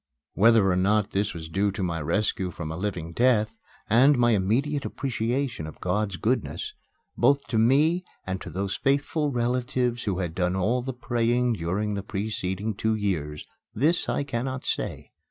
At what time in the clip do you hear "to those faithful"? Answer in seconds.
8.41-9.29